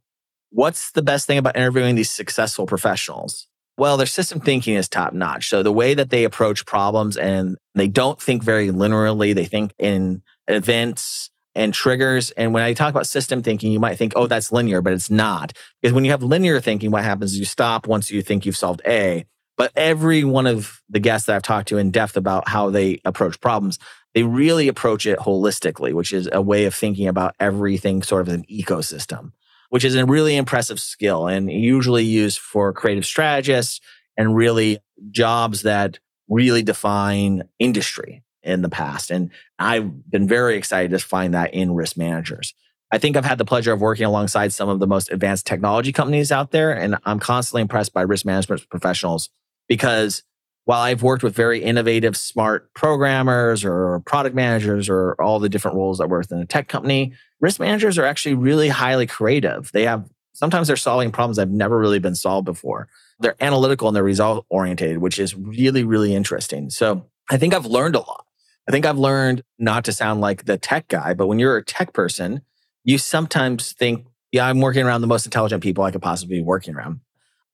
What's 0.50 0.92
the 0.92 1.02
best 1.02 1.26
thing 1.26 1.38
about 1.38 1.56
interviewing 1.56 1.94
these 1.94 2.10
successful 2.10 2.66
professionals? 2.66 3.48
Well, 3.78 3.96
their 3.96 4.06
system 4.06 4.40
thinking 4.40 4.74
is 4.74 4.88
top 4.88 5.12
notch. 5.12 5.48
So 5.48 5.62
the 5.62 5.72
way 5.72 5.94
that 5.94 6.10
they 6.10 6.24
approach 6.24 6.64
problems 6.64 7.16
and 7.16 7.56
they 7.74 7.88
don't 7.88 8.20
think 8.20 8.42
very 8.42 8.68
linearly, 8.68 9.34
they 9.34 9.44
think 9.44 9.74
in 9.78 10.22
events 10.48 11.30
and 11.56 11.74
triggers. 11.74 12.30
And 12.32 12.52
when 12.52 12.62
I 12.62 12.74
talk 12.74 12.90
about 12.90 13.06
system 13.06 13.42
thinking, 13.42 13.72
you 13.72 13.80
might 13.80 13.96
think, 13.96 14.12
oh, 14.14 14.26
that's 14.26 14.52
linear, 14.52 14.82
but 14.82 14.92
it's 14.92 15.10
not. 15.10 15.52
Because 15.80 15.94
when 15.94 16.04
you 16.04 16.12
have 16.12 16.22
linear 16.22 16.60
thinking, 16.60 16.90
what 16.90 17.02
happens 17.02 17.32
is 17.32 17.38
you 17.38 17.44
stop 17.44 17.86
once 17.88 18.10
you 18.10 18.22
think 18.22 18.46
you've 18.46 18.56
solved 18.56 18.82
A. 18.86 19.24
But 19.56 19.72
every 19.74 20.22
one 20.22 20.46
of 20.46 20.82
the 20.90 21.00
guests 21.00 21.26
that 21.26 21.34
I've 21.36 21.42
talked 21.42 21.68
to 21.68 21.78
in 21.78 21.90
depth 21.90 22.16
about 22.16 22.46
how 22.46 22.68
they 22.68 23.00
approach 23.06 23.40
problems, 23.40 23.78
they 24.14 24.22
really 24.22 24.68
approach 24.68 25.06
it 25.06 25.18
holistically, 25.18 25.94
which 25.94 26.12
is 26.12 26.28
a 26.30 26.42
way 26.42 26.66
of 26.66 26.74
thinking 26.74 27.08
about 27.08 27.34
everything 27.40 28.02
sort 28.02 28.20
of 28.20 28.28
as 28.28 28.34
an 28.34 28.44
ecosystem, 28.50 29.32
which 29.70 29.84
is 29.84 29.94
a 29.94 30.04
really 30.04 30.36
impressive 30.36 30.78
skill 30.78 31.26
and 31.26 31.50
usually 31.50 32.04
used 32.04 32.38
for 32.38 32.72
creative 32.74 33.06
strategists 33.06 33.80
and 34.18 34.36
really 34.36 34.78
jobs 35.10 35.62
that 35.62 35.98
really 36.28 36.62
define 36.62 37.44
industry 37.58 38.22
in 38.46 38.62
the 38.62 38.68
past. 38.68 39.10
And 39.10 39.30
I've 39.58 40.10
been 40.10 40.28
very 40.28 40.56
excited 40.56 40.90
to 40.92 40.98
find 40.98 41.34
that 41.34 41.52
in 41.52 41.74
risk 41.74 41.96
managers. 41.96 42.54
I 42.92 42.98
think 42.98 43.16
I've 43.16 43.24
had 43.24 43.38
the 43.38 43.44
pleasure 43.44 43.72
of 43.72 43.80
working 43.80 44.06
alongside 44.06 44.52
some 44.52 44.68
of 44.68 44.78
the 44.78 44.86
most 44.86 45.10
advanced 45.10 45.46
technology 45.46 45.92
companies 45.92 46.30
out 46.30 46.52
there. 46.52 46.72
And 46.72 46.96
I'm 47.04 47.18
constantly 47.18 47.62
impressed 47.62 47.92
by 47.92 48.02
risk 48.02 48.24
management 48.24 48.68
professionals 48.70 49.28
because 49.68 50.22
while 50.66 50.80
I've 50.80 51.02
worked 51.02 51.22
with 51.22 51.34
very 51.34 51.62
innovative, 51.62 52.16
smart 52.16 52.72
programmers 52.74 53.64
or 53.64 54.00
product 54.00 54.34
managers 54.34 54.88
or 54.88 55.14
all 55.20 55.38
the 55.38 55.48
different 55.48 55.76
roles 55.76 55.98
that 55.98 56.08
work 56.08 56.22
within 56.22 56.40
a 56.40 56.46
tech 56.46 56.68
company, 56.68 57.12
risk 57.40 57.60
managers 57.60 57.98
are 57.98 58.04
actually 58.04 58.34
really 58.34 58.68
highly 58.68 59.06
creative. 59.06 59.70
They 59.72 59.84
have 59.84 60.08
sometimes 60.32 60.66
they're 60.66 60.76
solving 60.76 61.12
problems 61.12 61.36
that 61.36 61.42
have 61.42 61.50
never 61.50 61.78
really 61.78 62.00
been 62.00 62.14
solved 62.14 62.44
before. 62.44 62.88
They're 63.20 63.36
analytical 63.40 63.88
and 63.88 63.96
they're 63.96 64.04
result 64.04 64.44
oriented, 64.48 64.98
which 64.98 65.18
is 65.18 65.34
really, 65.34 65.84
really 65.84 66.14
interesting. 66.14 66.70
So 66.70 67.06
I 67.30 67.38
think 67.38 67.54
I've 67.54 67.66
learned 67.66 67.94
a 67.94 68.00
lot. 68.00 68.25
I 68.68 68.72
think 68.72 68.84
I've 68.84 68.98
learned 68.98 69.42
not 69.58 69.84
to 69.84 69.92
sound 69.92 70.20
like 70.20 70.44
the 70.44 70.58
tech 70.58 70.88
guy, 70.88 71.14
but 71.14 71.26
when 71.28 71.38
you're 71.38 71.56
a 71.56 71.64
tech 71.64 71.92
person, 71.92 72.42
you 72.84 72.98
sometimes 72.98 73.72
think, 73.72 74.06
yeah, 74.32 74.46
I'm 74.46 74.60
working 74.60 74.84
around 74.84 75.00
the 75.00 75.06
most 75.06 75.24
intelligent 75.24 75.62
people 75.62 75.84
I 75.84 75.90
could 75.90 76.02
possibly 76.02 76.38
be 76.38 76.42
working 76.42 76.74
around. 76.74 77.00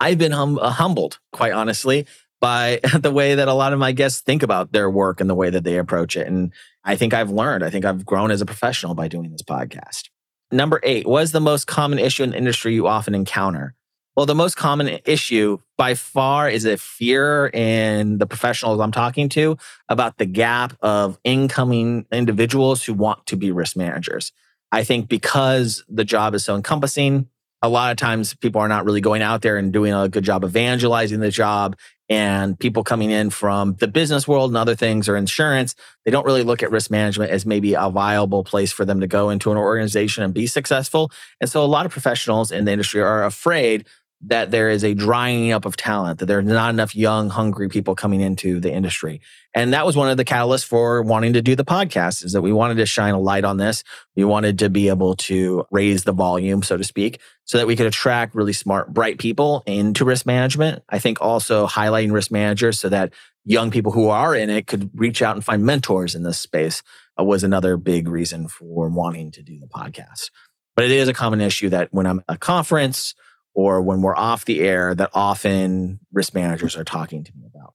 I've 0.00 0.18
been 0.18 0.32
hum- 0.32 0.58
uh, 0.58 0.70
humbled, 0.70 1.20
quite 1.32 1.52
honestly, 1.52 2.06
by 2.40 2.80
the 2.98 3.10
way 3.10 3.34
that 3.34 3.48
a 3.48 3.54
lot 3.54 3.72
of 3.72 3.78
my 3.78 3.92
guests 3.92 4.20
think 4.20 4.42
about 4.42 4.72
their 4.72 4.90
work 4.90 5.20
and 5.20 5.28
the 5.28 5.34
way 5.34 5.50
that 5.50 5.64
they 5.64 5.78
approach 5.78 6.16
it. 6.16 6.26
And 6.26 6.52
I 6.84 6.96
think 6.96 7.14
I've 7.14 7.30
learned, 7.30 7.62
I 7.62 7.70
think 7.70 7.84
I've 7.84 8.04
grown 8.04 8.30
as 8.30 8.40
a 8.40 8.46
professional 8.46 8.94
by 8.94 9.08
doing 9.08 9.30
this 9.30 9.42
podcast. 9.42 10.08
Number 10.50 10.80
eight, 10.82 11.06
what 11.06 11.22
is 11.22 11.32
the 11.32 11.40
most 11.40 11.66
common 11.66 11.98
issue 11.98 12.24
in 12.24 12.30
the 12.30 12.36
industry 12.36 12.74
you 12.74 12.86
often 12.86 13.14
encounter? 13.14 13.74
Well, 14.14 14.26
the 14.26 14.34
most 14.34 14.56
common 14.56 14.98
issue 15.06 15.58
by 15.78 15.94
far 15.94 16.48
is 16.50 16.66
a 16.66 16.76
fear 16.76 17.50
in 17.54 18.18
the 18.18 18.26
professionals 18.26 18.78
I'm 18.78 18.92
talking 18.92 19.30
to 19.30 19.56
about 19.88 20.18
the 20.18 20.26
gap 20.26 20.76
of 20.82 21.18
incoming 21.24 22.04
individuals 22.12 22.84
who 22.84 22.92
want 22.92 23.24
to 23.26 23.36
be 23.36 23.50
risk 23.52 23.74
managers. 23.74 24.30
I 24.70 24.84
think 24.84 25.08
because 25.08 25.82
the 25.88 26.04
job 26.04 26.34
is 26.34 26.44
so 26.44 26.54
encompassing, 26.56 27.28
a 27.62 27.70
lot 27.70 27.90
of 27.90 27.96
times 27.96 28.34
people 28.34 28.60
are 28.60 28.68
not 28.68 28.84
really 28.84 29.00
going 29.00 29.22
out 29.22 29.40
there 29.40 29.56
and 29.56 29.72
doing 29.72 29.94
a 29.94 30.08
good 30.10 30.24
job 30.24 30.44
evangelizing 30.44 31.20
the 31.20 31.30
job. 31.30 31.76
And 32.08 32.58
people 32.58 32.84
coming 32.84 33.10
in 33.10 33.30
from 33.30 33.76
the 33.76 33.88
business 33.88 34.28
world 34.28 34.50
and 34.50 34.56
other 34.58 34.74
things 34.74 35.08
or 35.08 35.16
insurance, 35.16 35.74
they 36.04 36.10
don't 36.10 36.26
really 36.26 36.42
look 36.42 36.62
at 36.62 36.70
risk 36.70 36.90
management 36.90 37.30
as 37.30 37.46
maybe 37.46 37.72
a 37.72 37.88
viable 37.88 38.44
place 38.44 38.70
for 38.70 38.84
them 38.84 39.00
to 39.00 39.06
go 39.06 39.30
into 39.30 39.50
an 39.50 39.56
organization 39.56 40.22
and 40.22 40.34
be 40.34 40.46
successful. 40.46 41.10
And 41.40 41.48
so 41.48 41.64
a 41.64 41.66
lot 41.66 41.86
of 41.86 41.92
professionals 41.92 42.52
in 42.52 42.66
the 42.66 42.72
industry 42.72 43.00
are 43.00 43.24
afraid 43.24 43.86
that 44.24 44.52
there 44.52 44.70
is 44.70 44.84
a 44.84 44.94
drying 44.94 45.50
up 45.50 45.64
of 45.64 45.76
talent, 45.76 46.20
that 46.20 46.26
there's 46.26 46.44
not 46.44 46.70
enough 46.70 46.94
young, 46.94 47.28
hungry 47.28 47.68
people 47.68 47.96
coming 47.96 48.20
into 48.20 48.60
the 48.60 48.72
industry. 48.72 49.20
And 49.52 49.72
that 49.72 49.84
was 49.84 49.96
one 49.96 50.08
of 50.08 50.16
the 50.16 50.24
catalysts 50.24 50.64
for 50.64 51.02
wanting 51.02 51.32
to 51.32 51.42
do 51.42 51.56
the 51.56 51.64
podcast 51.64 52.24
is 52.24 52.32
that 52.32 52.40
we 52.40 52.52
wanted 52.52 52.76
to 52.76 52.86
shine 52.86 53.14
a 53.14 53.20
light 53.20 53.44
on 53.44 53.56
this. 53.56 53.82
We 54.14 54.24
wanted 54.24 54.60
to 54.60 54.70
be 54.70 54.88
able 54.88 55.16
to 55.16 55.64
raise 55.72 56.04
the 56.04 56.12
volume, 56.12 56.62
so 56.62 56.76
to 56.76 56.84
speak, 56.84 57.20
so 57.44 57.58
that 57.58 57.66
we 57.66 57.74
could 57.74 57.86
attract 57.86 58.34
really 58.34 58.52
smart, 58.52 58.94
bright 58.94 59.18
people 59.18 59.64
into 59.66 60.04
risk 60.04 60.24
management. 60.24 60.84
I 60.88 61.00
think 61.00 61.20
also 61.20 61.66
highlighting 61.66 62.12
risk 62.12 62.30
managers 62.30 62.78
so 62.78 62.88
that 62.90 63.12
young 63.44 63.72
people 63.72 63.90
who 63.90 64.08
are 64.08 64.36
in 64.36 64.50
it 64.50 64.68
could 64.68 64.88
reach 64.94 65.20
out 65.20 65.34
and 65.34 65.44
find 65.44 65.64
mentors 65.64 66.14
in 66.14 66.22
this 66.22 66.38
space 66.38 66.82
uh, 67.18 67.24
was 67.24 67.42
another 67.42 67.76
big 67.76 68.08
reason 68.08 68.46
for 68.46 68.88
wanting 68.88 69.32
to 69.32 69.42
do 69.42 69.58
the 69.58 69.66
podcast. 69.66 70.30
But 70.76 70.84
it 70.84 70.92
is 70.92 71.08
a 71.08 71.12
common 71.12 71.40
issue 71.40 71.68
that 71.70 71.88
when 71.92 72.06
I'm 72.06 72.20
at 72.20 72.36
a 72.36 72.38
conference 72.38 73.14
or 73.54 73.82
when 73.82 74.02
we're 74.02 74.16
off 74.16 74.44
the 74.44 74.60
air, 74.60 74.94
that 74.94 75.10
often 75.12 76.00
risk 76.12 76.34
managers 76.34 76.76
are 76.76 76.84
talking 76.84 77.24
to 77.24 77.32
me 77.36 77.44
about. 77.46 77.74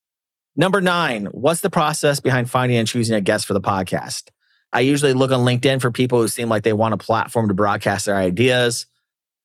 Number 0.55 0.81
nine, 0.81 1.25
what's 1.27 1.61
the 1.61 1.69
process 1.69 2.19
behind 2.19 2.49
finding 2.49 2.77
and 2.77 2.87
choosing 2.87 3.15
a 3.15 3.21
guest 3.21 3.45
for 3.45 3.53
the 3.53 3.61
podcast? 3.61 4.29
I 4.73 4.81
usually 4.81 5.13
look 5.13 5.31
on 5.31 5.45
LinkedIn 5.45 5.81
for 5.81 5.91
people 5.91 6.19
who 6.19 6.27
seem 6.27 6.49
like 6.49 6.63
they 6.63 6.73
want 6.73 6.93
a 6.93 6.97
platform 6.97 7.47
to 7.47 7.53
broadcast 7.53 8.05
their 8.05 8.17
ideas. 8.17 8.85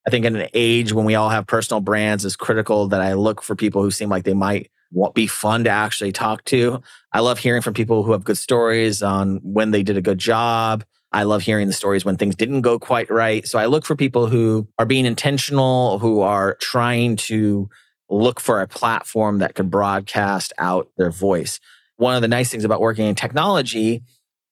I 0.07 0.11
think 0.11 0.25
in 0.25 0.35
an 0.35 0.49
age 0.55 0.93
when 0.93 1.05
we 1.05 1.15
all 1.15 1.29
have 1.29 1.47
personal 1.47 1.81
brands, 1.81 2.25
is 2.25 2.35
critical 2.35 2.89
that 2.89 3.01
I 3.01 3.13
look 3.13 3.43
for 3.43 3.55
people 3.55 3.83
who 3.83 3.91
seem 3.91 4.09
like 4.09 4.25
they 4.25 4.35
might 4.35 4.71
be 5.15 5.27
fun 5.27 5.65
to 5.65 5.71
actually 5.71 6.13
talk 6.13 6.45
to. 6.47 6.83
I 7.13 7.21
love 7.21 7.39
hearing 7.39 7.63
from 7.63 7.75
people 7.75 8.03
who 8.03 8.13
have 8.13 8.25
good 8.25 8.39
stories 8.39 9.03
on 9.03 9.37
when 9.43 9.71
they 9.71 9.83
did 9.83 9.97
a 9.97 10.03
good 10.03 10.19
job. 10.19 10.85
I 11.13 11.25
love 11.25 11.43
hearing 11.43 11.67
the 11.67 11.73
stories 11.73 12.05
when 12.05 12.17
things 12.17 12.35
didn't 12.35 12.63
go 12.63 12.79
quite 12.79 13.11
right. 13.11 13.47
So 13.47 13.59
I 13.59 13.67
look 13.67 13.85
for 13.85 13.95
people 13.97 14.27
who 14.29 14.67
are 14.79 14.87
being 14.87 15.05
intentional, 15.05 15.99
who 15.99 16.21
are 16.21 16.57
trying 16.61 17.17
to 17.17 17.69
look 18.09 18.41
for 18.41 18.61
a 18.61 18.69
platform 18.69 19.39
that 19.39 19.55
could 19.55 19.71
broadcast 19.71 20.53
out 20.59 20.89
their 20.97 21.11
voice. 21.11 21.61
One 21.97 22.15
of 22.15 22.23
the 22.23 22.29
nice 22.29 22.51
things 22.51 22.65
about 22.65 22.81
working 22.81 23.07
in 23.07 23.15
technology 23.15 24.03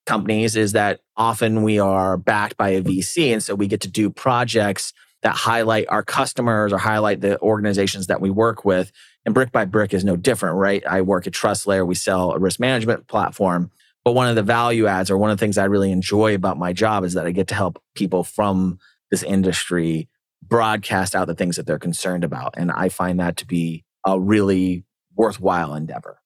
companies 0.06 0.56
is 0.56 0.72
that 0.72 1.00
often 1.16 1.62
we 1.62 1.78
are 1.78 2.16
backed 2.16 2.56
by 2.56 2.70
a 2.70 2.82
VC. 2.82 3.32
And 3.32 3.42
so 3.42 3.54
we 3.54 3.66
get 3.66 3.82
to 3.82 3.88
do 3.88 4.10
projects 4.10 4.92
that 5.22 5.34
highlight 5.34 5.86
our 5.88 6.02
customers 6.02 6.72
or 6.72 6.78
highlight 6.78 7.20
the 7.20 7.40
organizations 7.40 8.06
that 8.06 8.20
we 8.20 8.30
work 8.30 8.64
with. 8.64 8.90
And 9.24 9.34
Brick 9.34 9.52
by 9.52 9.66
Brick 9.66 9.92
is 9.92 10.04
no 10.04 10.16
different, 10.16 10.56
right? 10.56 10.82
I 10.86 11.02
work 11.02 11.26
at 11.26 11.34
TrustLayer. 11.34 11.86
We 11.86 11.94
sell 11.94 12.32
a 12.32 12.38
risk 12.38 12.58
management 12.58 13.06
platform. 13.06 13.70
But 14.04 14.12
one 14.12 14.28
of 14.28 14.36
the 14.36 14.42
value 14.42 14.86
adds 14.86 15.10
or 15.10 15.18
one 15.18 15.30
of 15.30 15.38
the 15.38 15.40
things 15.40 15.58
I 15.58 15.64
really 15.64 15.92
enjoy 15.92 16.34
about 16.34 16.58
my 16.58 16.72
job 16.72 17.04
is 17.04 17.14
that 17.14 17.26
I 17.26 17.32
get 17.32 17.48
to 17.48 17.54
help 17.54 17.82
people 17.94 18.24
from 18.24 18.78
this 19.10 19.22
industry 19.22 20.08
broadcast 20.42 21.14
out 21.14 21.26
the 21.26 21.34
things 21.34 21.56
that 21.56 21.66
they're 21.66 21.78
concerned 21.78 22.24
about. 22.24 22.54
And 22.56 22.70
I 22.70 22.88
find 22.88 23.20
that 23.20 23.36
to 23.38 23.46
be 23.46 23.84
a 24.06 24.18
really 24.18 24.84
worthwhile 25.14 25.74
endeavor. 25.74 26.20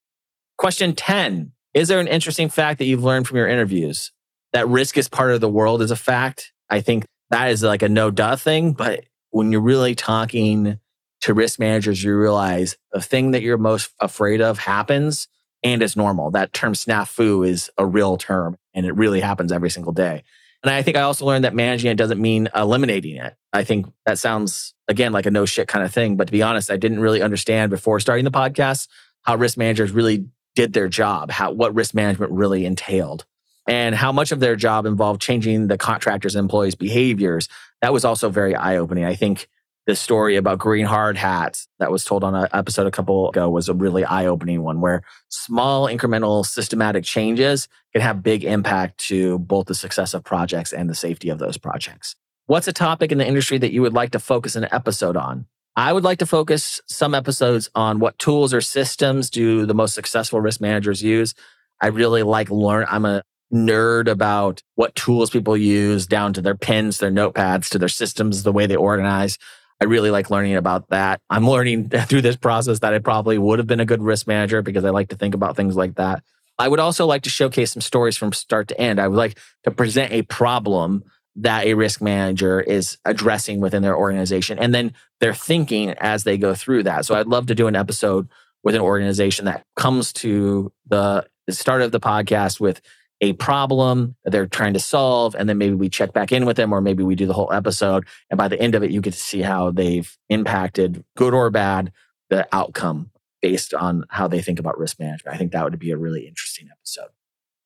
Question 0.57 0.95
10 0.95 1.53
Is 1.73 1.89
there 1.89 2.01
an 2.01 2.07
interesting 2.07 2.49
fact 2.49 2.79
that 2.79 2.85
you've 2.85 3.05
learned 3.05 3.27
from 3.27 3.39
your 3.39 3.49
interviews? 3.49 4.13
That 4.53 4.69
risk 4.69 4.97
is 4.97 5.09
part 5.09 5.33
of 5.33 5.41
the 5.41 5.49
world 5.49 5.83
is 5.83 5.91
a 5.91 5.97
fact. 5.97 6.53
I 6.71 6.81
think 6.81 7.07
that 7.31 7.51
is 7.51 7.65
like 7.65 7.83
a 7.83 7.89
no 7.89 8.13
duh 8.13 8.37
thing. 8.37 8.73
But 8.73 9.05
when 9.31 9.51
you're 9.51 9.61
really 9.61 9.97
talking 9.97 10.79
to 11.23 11.35
risk 11.35 11.59
managers, 11.59 12.05
you 12.05 12.17
realize 12.17 12.77
the 12.93 13.01
thing 13.01 13.33
that 13.33 13.43
you're 13.43 13.59
most 13.59 13.91
afraid 14.01 14.41
of 14.41 14.59
happens 14.59 15.27
and 15.65 15.83
it's 15.83 15.97
normal. 15.97 16.31
That 16.31 16.53
term 16.53 16.75
snafu 16.75 17.49
is 17.49 17.71
a 17.79 17.87
real 17.87 18.17
term 18.17 18.57
and 18.75 18.87
it 18.87 18.95
really 18.95 19.21
happens 19.21 19.51
every 19.51 19.71
single 19.71 19.93
day. 19.93 20.23
And 20.63 20.71
I 20.73 20.83
think 20.83 20.97
I 20.97 21.03
also 21.03 21.27
learned 21.27 21.45
that 21.45 21.55
managing 21.55 21.91
it 21.91 21.97
doesn't 21.97 22.21
mean 22.21 22.49
eliminating 22.55 23.17
it. 23.17 23.35
I 23.53 23.65
think 23.65 23.87
that 24.07 24.19
sounds, 24.19 24.75
again, 24.89 25.13
like 25.13 25.27
a 25.27 25.31
no 25.31 25.45
shit 25.45 25.69
kind 25.69 25.85
of 25.85 25.93
thing. 25.93 26.17
But 26.17 26.29
to 26.29 26.33
be 26.33 26.43
honest, 26.43 26.71
I 26.71 26.77
didn't 26.77 27.01
really 27.01 27.23
understand 27.23 27.71
before 27.71 28.01
starting 28.01 28.25
the 28.25 28.31
podcast 28.31 28.89
how 29.23 29.37
risk 29.37 29.59
managers 29.59 29.93
really 29.93 30.27
did 30.55 30.73
their 30.73 30.89
job, 30.89 31.31
how, 31.31 31.53
what 31.53 31.75
risk 31.75 31.95
management 31.95 32.33
really 32.33 32.65
entailed 32.65 33.27
and 33.67 33.95
how 33.95 34.13
much 34.13 34.33
of 34.33 34.41
their 34.41 34.57
job 34.57 34.87
involved 34.87 35.21
changing 35.21 35.67
the 35.67 35.79
contractors 35.79 36.35
and 36.35 36.45
employees' 36.45 36.75
behaviors. 36.75 37.49
That 37.83 37.93
was 37.93 38.05
also 38.05 38.29
very 38.31 38.55
eye 38.55 38.77
opening. 38.77 39.05
I 39.05 39.15
think 39.15 39.49
the 39.87 39.95
story 39.95 40.37
about 40.37 40.59
green 40.59 40.87
hard 40.87 41.17
hats 41.17 41.69
that 41.79 41.91
was 41.91 42.05
told 42.05 42.25
on 42.25 42.35
an 42.35 42.49
episode 42.53 42.87
a 42.87 42.91
couple 42.91 43.29
ago 43.29 43.51
was 43.51 43.69
a 43.69 43.75
really 43.75 44.05
eye 44.05 44.27
opening 44.27 44.63
one 44.63 44.81
where 44.81 45.03
small 45.29 45.87
incremental 45.87 46.45
systematic 46.45 47.05
changes 47.05 47.69
can 47.93 48.01
have 48.01 48.23
big 48.23 48.45
impact 48.45 48.99
to 48.99 49.39
both 49.41 49.67
the 49.67 49.75
success 49.75 50.15
of 50.15 50.25
projects 50.25 50.73
and 50.73 50.89
the 50.89 50.95
safety 50.95 51.29
of 51.29 51.39
those 51.39 51.59
projects. 51.59 52.17
What's 52.47 52.69
a 52.69 52.73
topic 52.73 53.13
in 53.13 53.19
the 53.19 53.27
industry 53.27 53.59
that 53.59 53.73
you 53.73 53.83
would 53.83 53.95
like 53.95 54.13
to 54.13 54.19
focus 54.19 54.57
an 54.57 54.67
episode 54.73 55.17
on? 55.17 55.47
I 55.77 55.93
would 55.93 56.05
like 56.05 56.19
to 56.19 56.27
focus 56.27 56.81
some 56.87 57.15
episodes 57.15 57.69
on 57.75 57.99
what 57.99 58.19
tools 58.19 58.55
or 58.55 58.61
systems 58.61 59.29
do 59.29 59.67
the 59.67 59.75
most 59.75 59.95
successful 59.95 60.41
risk 60.41 60.61
managers 60.61 61.03
use. 61.03 61.35
I 61.83 61.89
really 61.89 62.23
like 62.23 62.49
learn. 62.49 62.87
I'm 62.89 63.05
a 63.05 63.23
nerd 63.53 64.09
about 64.09 64.63
what 64.77 64.95
tools 64.95 65.31
people 65.31 65.57
use 65.57 66.07
down 66.07 66.33
to 66.35 66.41
their 66.41 66.55
pens, 66.55 66.99
their 66.99 67.11
notepads, 67.11 67.69
to 67.71 67.79
their 67.79 67.89
systems, 67.89 68.43
the 68.43 68.53
way 68.53 68.67
they 68.67 68.77
organize. 68.77 69.39
I 69.81 69.87
really 69.87 70.11
like 70.11 70.31
learning 70.31 70.57
about 70.57 70.89
that. 70.91 71.21
I'm 71.31 71.49
learning 71.49 71.89
through 72.07 72.23
this 72.23 72.37
process 72.37 72.81
that 72.81 72.95
I 72.95 72.99
probably 72.99 73.39
would 73.39 73.59
have 73.59 73.67
been 73.67 73.81
a 73.81 73.87
good 73.87 74.03
risk 74.03 74.27
manager 74.27 74.63
because 74.63 74.85
I 74.85 74.91
like 74.91 75.09
to 75.09 75.17
think 75.17 75.35
about 75.35 75.57
things 75.57 75.77
like 75.77 75.97
that. 75.97 76.23
I 76.59 76.69
would 76.69 76.81
also 76.81 77.07
like 77.07 77.23
to 77.23 77.31
showcase 77.31 77.73
some 77.73 77.81
stories 77.81 78.17
from 78.17 78.33
start 78.33 78.69
to 78.69 78.81
end. 78.81 79.01
I 79.01 79.09
would 79.09 79.17
like 79.17 79.39
to 79.65 79.71
present 79.71 80.13
a 80.13 80.23
problem 80.23 81.03
that 81.37 81.67
a 81.67 81.75
risk 81.75 82.01
manager 82.01 82.61
is 82.61 82.97
addressing 83.05 83.61
within 83.61 83.83
their 83.83 83.97
organization 83.97 84.57
and 84.57 84.73
then 84.73 84.95
they're 85.19 85.35
thinking 85.35 85.91
as 85.99 86.23
they 86.23 86.39
go 86.39 86.55
through 86.55 86.85
that. 86.85 87.05
So 87.05 87.17
I'd 87.17 87.27
love 87.27 87.47
to 87.47 87.57
do 87.57 87.67
an 87.67 87.75
episode 87.75 88.29
with 88.63 88.77
an 88.77 88.81
organization 88.81 89.47
that 89.47 89.65
comes 89.75 90.13
to 90.13 90.73
the 90.87 91.27
start 91.51 91.83
of 91.83 91.91
the 91.93 92.01
podcast 92.01 92.61
with 92.61 92.81
a 93.21 93.33
problem 93.35 94.17
that 94.25 94.31
they're 94.31 94.47
trying 94.47 94.75
to 94.75 94.81
solve. 94.81 95.35
And 95.35 95.49
then 95.49 95.59
maybe 95.59 95.75
we 95.75 95.89
check 95.89 96.13
back 96.13 96.33
in 96.33 96.47
with 96.47 96.57
them, 96.57 96.73
or 96.73 96.81
maybe 96.81 97.03
we 97.03 97.15
do 97.15 97.27
the 97.27 97.33
whole 97.33 97.53
episode. 97.53 98.07
And 98.31 98.39
by 98.39 98.49
the 98.49 98.61
end 98.61 98.75
of 98.75 98.83
it, 98.83 98.91
you 98.91 99.01
get 99.01 99.13
to 99.13 99.19
see 99.19 99.43
how 99.43 99.71
they've 99.71 100.17
impacted, 100.29 101.05
good 101.17 101.35
or 101.35 101.51
bad, 101.51 101.93
the 102.31 102.47
outcome 102.53 103.11
based 103.41 103.75
on 103.75 104.05
how 104.09 104.27
they 104.27 104.41
think 104.41 104.59
about 104.59 104.79
risk 104.79 104.99
management. 104.99 105.35
I 105.35 105.39
think 105.39 105.53
that 105.53 105.65
would 105.65 105.79
be 105.79 105.91
a 105.91 105.99
really 105.99 106.27
interesting 106.27 106.69
episode. 106.71 107.11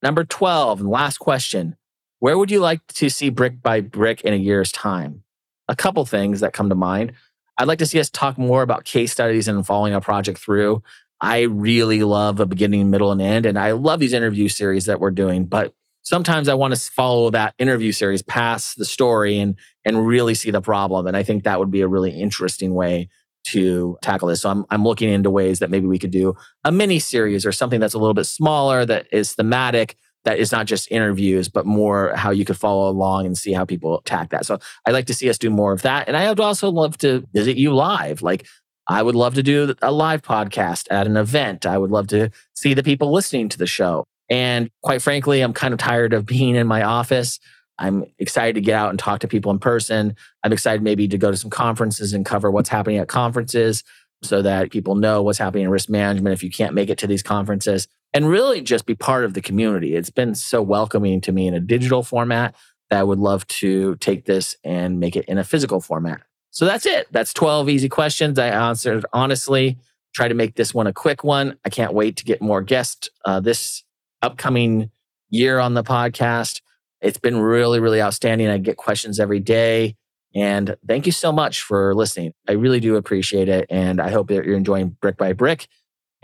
Number 0.03 0.25
12, 0.25 0.81
and 0.81 0.89
last 0.89 1.19
question 1.19 1.77
Where 2.19 2.37
would 2.37 2.51
you 2.51 2.61
like 2.61 2.87
to 2.95 3.09
see 3.09 3.31
Brick 3.31 3.63
by 3.63 3.81
Brick 3.81 4.23
in 4.23 4.33
a 4.33 4.37
year's 4.37 4.73
time? 4.73 5.23
A 5.69 5.77
couple 5.77 6.05
things 6.05 6.41
that 6.41 6.53
come 6.53 6.69
to 6.69 6.75
mind. 6.75 7.13
I'd 7.57 7.69
like 7.69 7.79
to 7.81 7.87
see 7.87 7.99
us 7.99 8.09
talk 8.11 8.39
more 8.39 8.63
about 8.63 8.85
case 8.85 9.13
studies 9.13 9.49
and 9.49 9.67
following 9.67 9.95
a 9.95 10.01
project 10.01 10.39
through. 10.39 10.83
I 11.21 11.43
really 11.43 12.03
love 12.03 12.41
a 12.41 12.47
beginning, 12.47 12.91
middle, 12.91 13.13
and 13.13 13.21
end. 13.21 13.47
And 13.47 13.59
I 13.59 13.73
love 13.73 14.01
these 14.01 14.13
interview 14.13 14.49
series 14.49 14.87
that 14.87 15.01
we're 15.01 15.11
doing. 15.11 15.47
But 15.47 15.75
sometimes 16.03 16.49
I 16.49 16.55
want 16.55 16.75
to 16.75 16.81
follow 16.81 17.31
that 17.31 17.55
interview 17.59 17.93
series 17.93 18.23
past 18.23 18.79
the 18.79 18.85
story 18.85 19.39
and 19.39 19.57
and 19.85 20.07
really 20.07 20.35
see 20.35 20.51
the 20.51 20.61
problem. 20.61 21.07
And 21.07 21.17
I 21.17 21.23
think 21.23 21.45
that 21.45 21.59
would 21.59 21.71
be 21.71 21.81
a 21.81 21.89
really 21.89 22.11
interesting 22.11 22.75
way 22.75 23.09
to 23.49 23.99
tackle 24.03 24.29
this. 24.29 24.43
So 24.43 24.51
I'm 24.51 24.65
I'm 24.71 24.85
looking 24.85 25.11
into 25.11 25.31
ways 25.31 25.59
that 25.59 25.71
maybe 25.71 25.87
we 25.87 25.99
could 25.99 26.11
do 26.11 26.35
a 26.65 26.73
mini 26.73 26.99
series 26.99 27.45
or 27.45 27.53
something 27.53 27.81
that's 27.81 27.95
a 27.95 27.99
little 27.99 28.15
bit 28.15 28.27
smaller 28.27 28.85
that 28.87 29.07
is 29.13 29.35
thematic 29.35 29.97
that 30.25 30.39
is 30.39 30.53
not 30.53 30.67
just 30.67 30.91
interviews, 30.91 31.49
but 31.49 31.65
more 31.65 32.15
how 32.15 32.31
you 32.31 32.45
could 32.45 32.57
follow 32.57 32.91
along 32.91 33.25
and 33.25 33.39
see 33.39 33.53
how 33.53 33.65
people 33.65 33.99
attack 33.99 34.31
that. 34.31 34.45
So 34.45 34.59
I'd 34.85 34.93
like 34.93 35.07
to 35.07 35.15
see 35.15 35.31
us 35.31 35.39
do 35.39 35.49
more 35.49 35.73
of 35.73 35.83
that. 35.83 36.09
And 36.09 36.17
I 36.17 36.29
would 36.29 36.41
also 36.41 36.71
love 36.71 36.99
to 36.99 37.27
visit 37.33 37.57
you 37.57 37.75
live. 37.75 38.21
Like 38.21 38.47
I 38.89 39.03
would 39.03 39.15
love 39.15 39.35
to 39.35 39.43
do 39.43 39.75
a 39.83 39.93
live 39.93 40.23
podcast 40.23 40.87
at 40.91 41.07
an 41.07 41.17
event. 41.17 41.67
I 41.67 41.77
would 41.77 41.91
love 41.91 42.07
to 42.09 42.31
see 42.55 42.73
the 42.73 42.83
people 42.83 43.13
listening 43.13 43.51
to 43.51 43.59
the 43.59 43.67
show. 43.67 44.05
And 44.31 44.71
quite 44.83 45.03
frankly, 45.03 45.43
I'm 45.43 45.53
kind 45.53 45.75
of 45.75 45.79
tired 45.79 46.15
of 46.15 46.25
being 46.25 46.55
in 46.55 46.67
my 46.67 46.83
office. 46.83 47.39
I'm 47.79 48.05
excited 48.19 48.55
to 48.55 48.61
get 48.61 48.75
out 48.75 48.91
and 48.91 48.99
talk 48.99 49.21
to 49.21 49.29
people 49.29 49.53
in 49.53 49.59
person. 49.59 50.17
I'm 50.43 50.53
excited 50.53 50.83
maybe 50.83 51.07
to 51.09 51.19
go 51.19 51.31
to 51.31 51.37
some 51.37 51.51
conferences 51.51 52.13
and 52.13 52.25
cover 52.25 52.51
what's 52.51 52.71
happening 52.71 52.99
at 52.99 53.09
conferences 53.09 53.85
so 54.23 54.43
that 54.43 54.71
people 54.71 54.97
know 54.97 55.23
what's 55.23 55.39
happening 55.39 55.65
in 55.65 55.71
risk 55.71 55.89
management 55.89 56.33
if 56.33 56.43
you 56.43 56.51
can't 56.51 56.75
make 56.75 56.91
it 56.91 56.99
to 56.99 57.07
these 57.07 57.23
conferences 57.23 57.87
and 58.15 58.29
really 58.29 58.61
just 58.61 58.87
be 58.87 58.95
part 58.95 59.25
of 59.25 59.35
the 59.35 59.41
community. 59.41 59.95
It's 59.95 60.11
been 60.11 60.35
so 60.35 60.63
welcoming 60.63 61.21
to 61.21 61.33
me 61.33 61.47
in 61.47 61.55
a 61.55 61.61
digital 61.61 62.03
format 62.03 62.55
that 62.91 62.99
I 62.99 63.03
would 63.03 63.19
love 63.19 63.47
to 63.49 63.97
take 63.97 64.25
this 64.25 64.57
and 64.65 64.99
make 64.99 65.15
it 65.15 65.27
in 65.27 65.39
a 65.39 65.45
physical 65.45 65.81
format. 65.81 66.23
So 66.59 66.65
that's 66.65 66.87
it. 66.87 67.07
That's 67.13 67.33
12 67.35 67.69
easy 67.69 67.89
questions 67.89 68.37
I 68.37 68.49
answered 68.49 69.07
honestly. 69.13 69.79
Try 70.13 70.27
to 70.27 70.35
make 70.35 70.57
this 70.57 70.75
one 70.75 70.89
a 70.89 70.93
quick 70.93 71.23
one. 71.23 71.57
I 71.65 71.69
can't 71.69 71.95
wait 71.95 72.17
to 72.17 72.25
get 72.25 72.43
more 72.43 72.63
guests 72.63 73.11
uh, 73.25 73.39
this 73.39 73.85
upcoming 74.23 74.91
year 75.31 75.61
on 75.61 75.75
the 75.75 75.85
podcast. 75.85 76.61
It's 77.01 77.17
been 77.17 77.39
really, 77.39 77.79
really 77.79 78.03
outstanding. 78.03 78.49
I 78.49 78.59
get 78.59 78.77
questions 78.77 79.21
every 79.21 79.39
day. 79.39 79.95
And 80.35 80.75
thank 80.85 81.07
you 81.07 81.13
so 81.13 81.31
much 81.31 81.63
for 81.63 81.95
listening. 81.95 82.33
I 82.49 82.55
really 82.55 82.81
do 82.81 82.97
appreciate 82.97 83.49
it. 83.49 83.67
And 83.71 84.01
I 84.01 84.11
hope 84.11 84.27
that 84.27 84.45
you're 84.45 84.57
enjoying 84.57 84.97
Brick 85.01 85.17
by 85.17 85.35
Brick. 85.35 85.69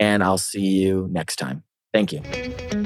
And 0.01 0.21
I'll 0.21 0.37
see 0.37 0.59
you 0.59 1.07
next 1.09 1.37
time. 1.37 1.63
Thank 1.93 2.11
you. 2.11 2.84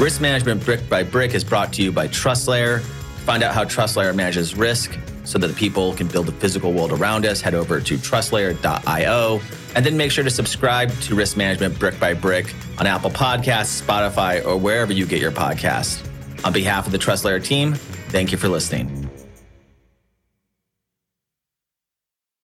Risk 0.00 0.22
Management 0.22 0.64
Brick 0.64 0.88
by 0.88 1.02
Brick 1.02 1.34
is 1.34 1.44
brought 1.44 1.74
to 1.74 1.82
you 1.82 1.92
by 1.92 2.08
TrustLayer. 2.08 2.80
Find 3.26 3.42
out 3.42 3.52
how 3.52 3.64
TrustLayer 3.64 4.14
manages 4.14 4.56
risk 4.56 4.98
so 5.24 5.36
that 5.36 5.48
the 5.48 5.52
people 5.52 5.92
can 5.92 6.06
build 6.06 6.24
the 6.24 6.32
physical 6.32 6.72
world 6.72 6.90
around 6.90 7.26
us. 7.26 7.42
Head 7.42 7.54
over 7.54 7.82
to 7.82 7.98
trustlayer.io 7.98 9.40
and 9.74 9.84
then 9.84 9.98
make 9.98 10.10
sure 10.10 10.24
to 10.24 10.30
subscribe 10.30 10.90
to 11.02 11.14
Risk 11.14 11.36
Management 11.36 11.78
Brick 11.78 12.00
by 12.00 12.14
Brick 12.14 12.54
on 12.78 12.86
Apple 12.86 13.10
Podcasts, 13.10 13.82
Spotify, 13.82 14.42
or 14.42 14.56
wherever 14.56 14.90
you 14.90 15.04
get 15.04 15.20
your 15.20 15.32
podcasts. 15.32 16.02
On 16.46 16.52
behalf 16.54 16.86
of 16.86 16.92
the 16.92 16.98
TrustLayer 16.98 17.44
team, 17.44 17.74
thank 18.08 18.32
you 18.32 18.38
for 18.38 18.48
listening. 18.48 19.09